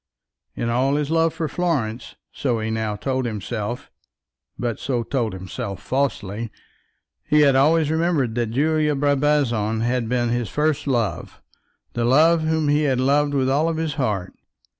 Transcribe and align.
In 0.55 0.67
all 0.69 0.95
his 0.95 1.11
love 1.11 1.31
for 1.31 1.47
Florence, 1.47 2.15
so 2.31 2.59
he 2.59 2.71
now 2.71 2.95
told 2.95 3.27
himself, 3.27 3.91
but 4.57 4.79
so 4.79 5.03
told 5.03 5.33
himself 5.33 5.79
falsely, 5.79 6.49
he 7.21 7.41
had 7.41 7.55
ever 7.55 7.75
remembered 7.77 8.33
that 8.33 8.49
Julia 8.49 8.95
Brabazon 8.95 9.81
had 9.81 10.09
been 10.09 10.29
his 10.29 10.49
first 10.49 10.87
love, 10.87 11.39
the 11.93 12.03
love 12.03 12.41
whom 12.41 12.67
he 12.67 12.81
had 12.81 12.99
loved 12.99 13.35
with 13.35 13.47
all 13.47 13.71
his 13.73 13.93
heart. 13.93 14.33